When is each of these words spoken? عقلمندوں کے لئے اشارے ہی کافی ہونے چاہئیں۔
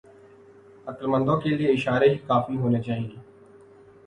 عقلمندوں 0.87 1.39
کے 1.41 1.49
لئے 1.49 1.67
اشارے 1.73 2.09
ہی 2.09 2.17
کافی 2.27 2.55
ہونے 2.57 2.81
چاہئیں۔ 2.81 3.09